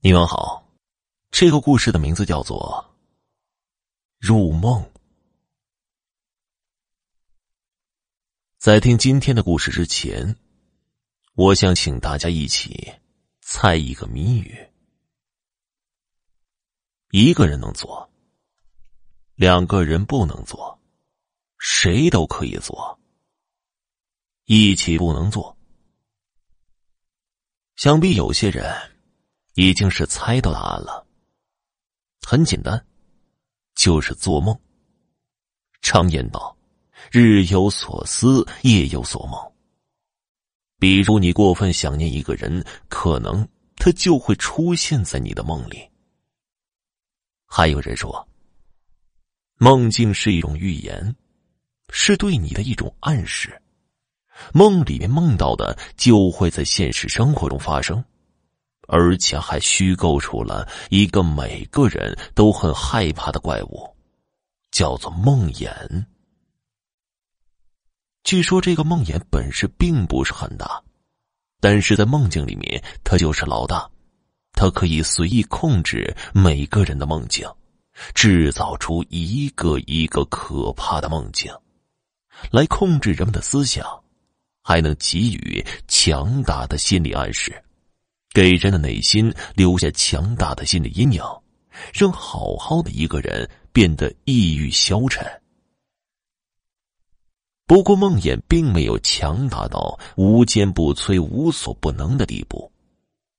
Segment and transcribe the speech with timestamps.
[0.00, 0.64] 你们好，
[1.32, 2.88] 这个故事的名字叫做
[4.24, 4.80] 《入梦》。
[8.58, 10.36] 在听今天的故事之前，
[11.34, 12.94] 我想请大家一起
[13.40, 14.70] 猜一个谜语。
[17.10, 18.08] 一个人能做，
[19.34, 20.80] 两个人不能做，
[21.58, 23.00] 谁都可以做，
[24.44, 25.58] 一起不能做。
[27.74, 28.94] 想必有些人。
[29.58, 31.04] 已经是猜到答案了。
[32.24, 32.86] 很简单，
[33.74, 34.56] 就是做梦。
[35.82, 36.56] 常言道
[37.10, 39.52] ：“日有所思，夜有所梦。”
[40.78, 45.90] 比如你过分想念一个人，可能他就会出现在你的梦里。
[47.44, 48.28] 还有人说，
[49.56, 51.16] 梦境是一种预言，
[51.88, 53.60] 是对你的一种暗示。
[54.54, 58.04] 梦里面梦到的，就会在现实生活中发生。
[58.88, 63.86] 而且还虚构出了一个每个人都很害怕的怪物，
[64.70, 65.70] 叫做梦魇。
[68.24, 70.82] 据说这个梦魇本事并不是很大，
[71.60, 73.88] 但是在梦境里面，他就是老大，
[74.52, 77.46] 他可以随意控制每个人的梦境，
[78.14, 81.52] 制造出一个一个可怕的梦境，
[82.50, 83.86] 来控制人们的思想，
[84.62, 87.62] 还能给予强大的心理暗示。
[88.38, 91.20] 给人的内心留下强大的心理阴影，
[91.92, 95.26] 让好好的一个人变得抑郁消沉。
[97.66, 102.70] 不过，梦魇并没有强大到无坚不摧、无所不能的地步，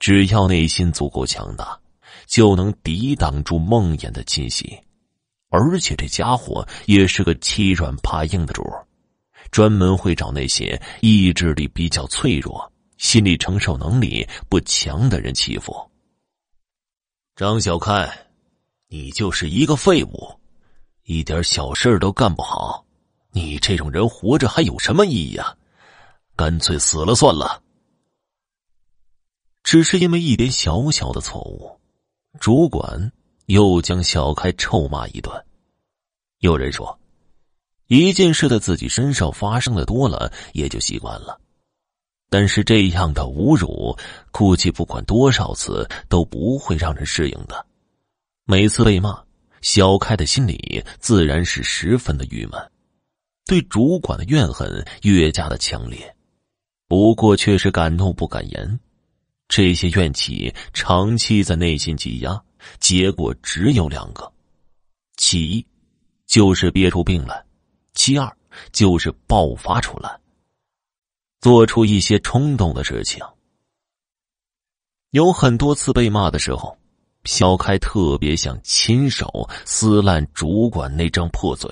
[0.00, 1.78] 只要内心足够强大，
[2.26, 4.76] 就能抵挡住梦魇的侵袭。
[5.50, 8.68] 而且，这家伙也是个欺软怕硬的主
[9.52, 12.72] 专门会找那些意志力比较脆弱。
[13.00, 15.74] 心理承受能力不强的人欺负
[17.34, 18.06] 张小开，
[18.88, 20.38] 你就是一个废物，
[21.04, 22.84] 一点小事都干不好。
[23.32, 25.56] 你这种人活着还有什么意义啊？
[26.36, 27.62] 干脆死了算了。
[29.62, 31.80] 只是因为一点小小的错误，
[32.38, 33.10] 主管
[33.46, 35.34] 又将小开臭骂一顿。
[36.40, 37.00] 有人说，
[37.86, 41.40] 一件事在自己身上发生的多了，也就习惯了。
[42.30, 43.94] 但是这样的侮辱，
[44.30, 47.66] 估计不管多少次都不会让人适应的。
[48.44, 49.22] 每次被骂，
[49.60, 52.70] 小开的心里自然是十分的郁闷，
[53.46, 56.16] 对主管的怨恨越加的强烈。
[56.86, 58.78] 不过却是敢怒不敢言，
[59.48, 62.40] 这些怨气长期在内心积压，
[62.78, 64.32] 结果只有两个：
[65.16, 65.66] 其一，
[66.26, 67.44] 就是憋出病来；
[67.92, 68.32] 其二，
[68.72, 70.18] 就是爆发出来。
[71.40, 73.24] 做出一些冲动的事情，
[75.10, 76.76] 有很多次被骂的时候，
[77.24, 81.70] 小开特别想亲手撕烂主管那张破嘴，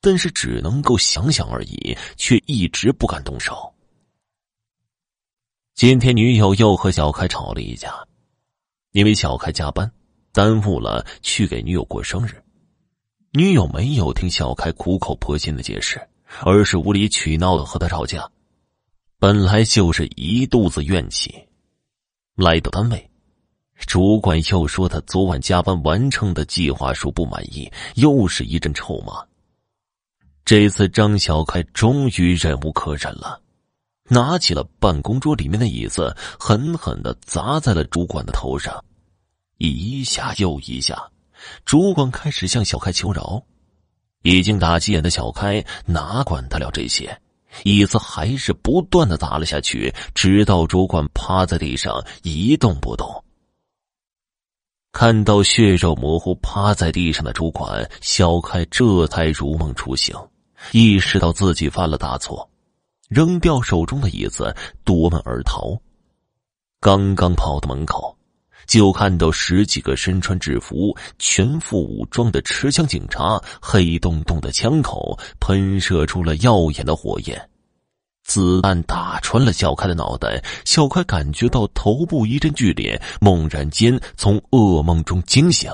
[0.00, 3.72] 但是只能够想想而已，却一直不敢动手。
[5.76, 7.94] 今天女友又和小开吵了一架，
[8.90, 9.88] 因为小开加班，
[10.32, 12.42] 耽误了去给女友过生日，
[13.30, 16.00] 女友没有听小开苦口婆心的解释，
[16.40, 18.28] 而是无理取闹的和他吵架。
[19.20, 21.46] 本来就是一肚子怨气，
[22.36, 23.10] 来到单位，
[23.80, 29.22] 主管又说他昨晚加班完成的计划书不满意，又是一阵臭骂。
[30.42, 33.38] 这次张小开终于忍无可忍了，
[34.08, 38.82] 拿起了办公桌里面的椅子，狠狠的砸在了主管的头上，
[39.58, 41.10] 一下又一下。
[41.66, 43.42] 主管开始向小开求饶，
[44.22, 47.20] 已经打急眼的小开哪管得了这些。
[47.64, 53.24] 椅子还是不断的砸了下去，直到主管趴在地上一动不动。
[54.92, 60.16] 看到血肉模糊趴在地上的主管，小开这才如梦初醒，
[60.72, 62.50] 意识到自己犯了大错，
[63.08, 65.80] 扔掉手中的椅子，夺门而逃。
[66.80, 68.16] 刚刚跑到门口。
[68.66, 77.50] 就看到十几个身穿制服、全副武装的持枪警察，黑洞洞的枪口喷射出了耀眼的火焰，
[78.24, 80.42] 子弹打穿了小开的脑袋。
[80.64, 85.72] 小开感觉到头部一阵剧烈，猛然间从噩梦中惊醒，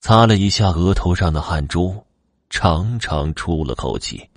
[0.00, 2.04] 擦了一下额头上的汗珠，
[2.50, 4.28] 长长出了口气，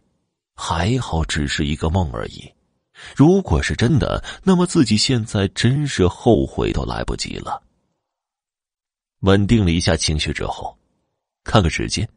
[0.56, 2.50] 还好只是一个梦而已。
[3.16, 7.62] 如果是真的，那么自己现在真是后悔都来不及了。
[9.22, 10.78] 稳定了一下情绪之后，
[11.44, 12.08] 看看时间，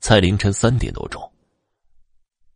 [0.00, 1.32] 才凌晨三点多钟。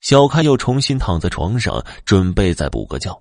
[0.01, 3.21] 小开又重新躺在床上，准备再补个觉。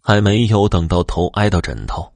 [0.00, 2.12] 还没有等到头挨到枕头，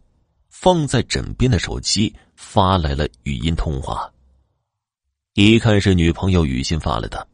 [0.48, 4.12] 放在枕边的手机发来了语音通话。
[5.34, 7.26] 一看是女朋友雨欣发来的，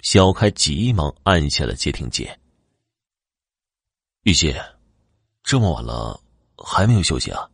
[0.00, 2.40] 小开急忙按下了接听键。
[4.22, 4.54] 雨欣，
[5.42, 6.20] 这么晚了
[6.56, 7.48] 还没有休息啊？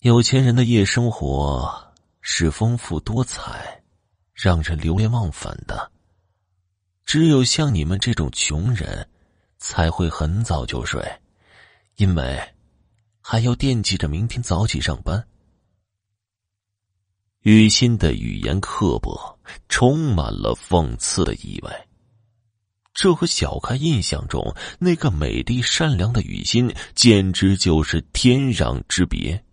[0.00, 3.82] 有钱人的夜生活是丰富多彩，
[4.34, 5.90] 让人流连忘返的。
[7.04, 9.08] 只有像你们这种穷人。
[9.58, 11.02] 才会很早就睡，
[11.96, 12.54] 因为
[13.22, 15.26] 还要惦记着明天早起上班。
[17.40, 19.38] 雨欣的语言刻薄，
[19.70, 21.88] 充满了讽刺的意味。
[22.96, 29.44] 这和小开印象中那个美丽善良的雨欣简直就是天壤之别。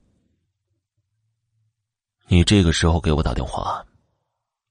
[2.29, 3.85] 你这个时候给我打电话，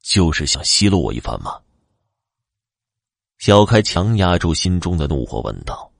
[0.03, 1.61] 就是想奚落我一番吗？
[3.37, 5.93] 小开强压住心中的怒火，问道：“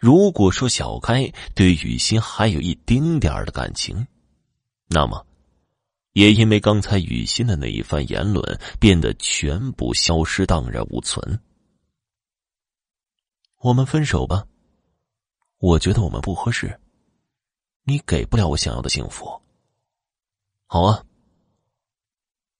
[0.00, 4.06] 如果说小开对雨欣还有一丁点儿的感情，
[4.88, 5.26] 那么，
[6.14, 11.38] 也因为刚才雨欣的那一番言论，变得全部消失，荡然无存。
[13.60, 14.46] 我们分手吧。
[15.58, 16.80] 我觉得我们不合适，
[17.84, 19.40] 你给不了我想要的幸福。
[20.66, 21.04] 好啊。”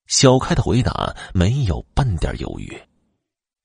[0.07, 2.77] 小开的回答没有半点犹豫。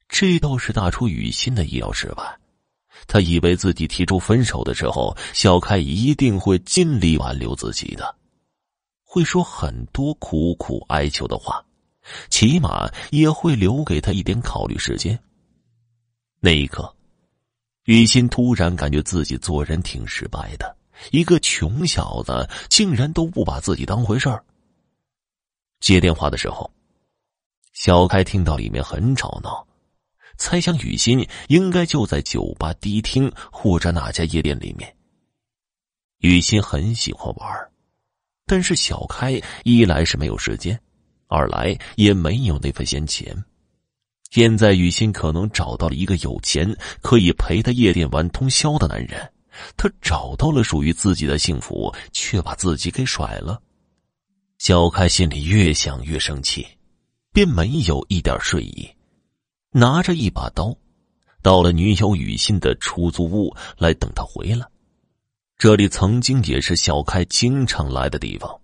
[0.08, 2.40] 这倒是大出雨欣的意料之外，
[3.08, 8.16] 他以为自己提出分手的时候，小开一定会尽力挽留自己的，
[9.04, 11.66] 会说很多苦苦哀求的话，
[12.30, 15.20] 起码也会留给他一点考虑时间。
[16.40, 16.95] 那一刻，
[17.86, 20.76] 雨欣突然感觉自己做人挺失败的，
[21.12, 24.44] 一个穷小子竟然都不把自己当回事儿。
[25.80, 26.72] 接电话的时候，
[27.74, 29.66] 小开听到里面很吵闹。
[30.38, 34.94] 猜想雨欣应该就在酒吧、迪厅或者哪家夜店里面。
[36.20, 37.48] 雨欣很喜欢玩，
[38.48, 40.78] 但是小开一来是没有时间，
[41.28, 43.46] 二来也没有那份闲钱。
[44.32, 49.32] 现在雨欣可能找到了一个有钱可以陪她夜店玩通宵的男人，
[49.78, 53.62] 他找到了属于自己的幸福，却把自己给甩了。
[54.58, 56.68] 小开心里越想越生气，
[57.32, 58.90] 便没有一点睡意。
[59.72, 60.76] 拿着一把刀，
[61.42, 64.66] 到了女友雨欣的出租屋来等她回来。
[65.58, 68.60] 这里曾经也是小开经常来的地方，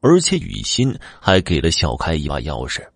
[0.00, 2.86] 而且雨欣还给了小开一把钥匙。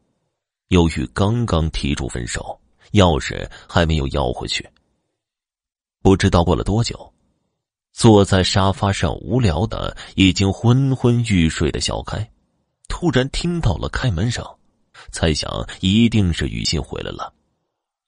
[0.68, 2.60] 由于刚刚提出分手，
[2.92, 4.68] 钥匙还没有要回去。
[6.02, 7.12] 不知道过了多久，
[7.92, 12.30] 坐在沙发上无聊的、已经昏昏欲睡的小开，
[12.88, 14.44] 突然听到了开门声。
[15.12, 17.32] 猜想一定是雨欣回来了，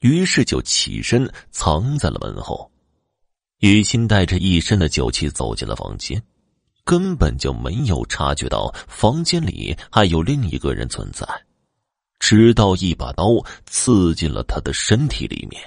[0.00, 2.70] 于是就起身藏在了门后。
[3.58, 6.22] 雨欣带着一身的酒气走进了房间，
[6.84, 11.26] 根本就没有察觉到房间里还有另一个人存在，
[12.18, 13.24] 直到一把刀
[13.66, 15.62] 刺进了他的身体里面。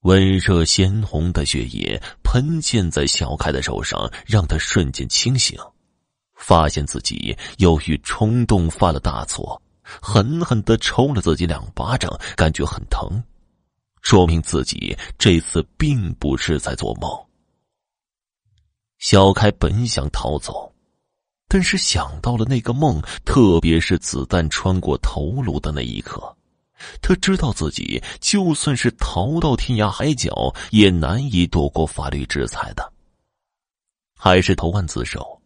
[0.00, 5.58] 温热鲜红的血液喷溅在小开的手上，让他瞬间清醒，
[6.34, 9.60] 发现自己由于冲动犯了大错。
[10.00, 13.22] 狠狠的抽了自己两巴掌，感觉很疼，
[14.00, 17.10] 说明自己这次并不是在做梦。
[18.98, 20.73] 小开本想逃走，
[21.54, 26.36] 但是想到了那个梦，特别是子弹穿过头颅的那一刻，
[27.00, 32.92] 他知道自己就算是逃到天涯海角，也难以躲过法律制裁的。
[34.18, 35.40] 还是投案自首，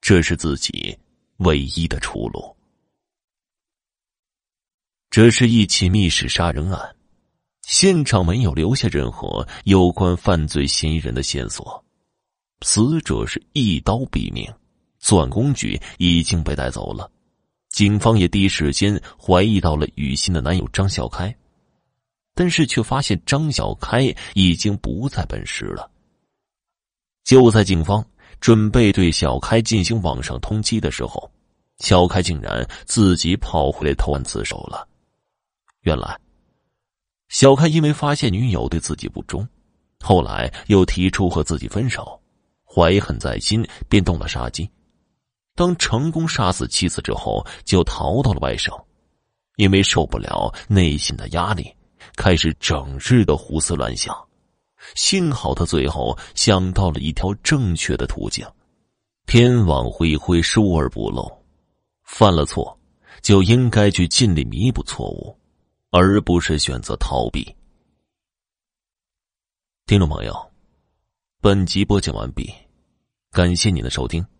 [0.00, 0.96] 这是自己
[1.38, 2.56] 唯一的出路。
[5.10, 6.94] 这是一起密室杀人案，
[7.62, 11.84] 现场没有留下任何有关犯罪嫌疑人的线索，
[12.60, 14.48] 死者是一刀毙命，
[14.98, 17.10] 作案工具已经被带走了，
[17.70, 21.34] 警方也第一时间怀疑到了雨欣的男友张小开，
[22.34, 25.90] 但是却发现张小开已经不在本市了。
[27.24, 28.04] 就在警方
[28.40, 31.30] 准备对小开进行网上通缉的时候，
[31.78, 34.88] 小开竟然自己跑回来投案自首了。
[35.82, 36.18] 原来，
[37.28, 39.46] 小开因为发现女友对自己不忠，
[40.00, 42.20] 后来又提出和自己分手，
[42.64, 44.68] 怀恨在心，便动了杀机。
[45.58, 48.72] 当成功杀死妻子之后，就逃到了外省，
[49.56, 51.74] 因为受不了内心的压力，
[52.14, 54.16] 开始整日的胡思乱想。
[54.94, 58.46] 幸好他最后想到了一条正确的途径：
[59.26, 61.28] 天网恢恢，疏而不漏。
[62.04, 62.78] 犯了错，
[63.20, 65.36] 就应该去尽力弥补错误。
[65.90, 67.42] 而不是选择逃避。
[69.86, 70.52] 听众朋友，
[71.40, 72.52] 本集播讲完毕，
[73.32, 74.24] 感谢您的收听。